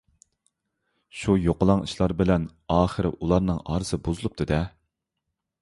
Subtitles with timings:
[1.19, 4.63] شۇ يوقىلاڭ ئىشلار بىلەن ئاخىرى ئۇلارنىڭ ئارىسى بۇزۇلۇپتۇ-دە.